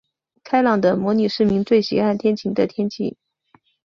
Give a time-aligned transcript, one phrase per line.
[0.43, 3.19] 开朗的模拟市民最喜爱天晴的天气。